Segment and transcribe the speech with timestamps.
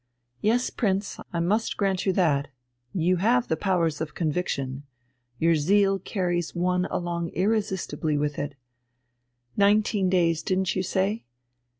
[0.41, 2.47] "Yes, Prince, I must grant you that!
[2.91, 4.81] You have the powers of conviction,
[5.37, 8.55] your zeal carries one along irresistibly with it!
[9.55, 11.23] Nineteen days, didn't you say?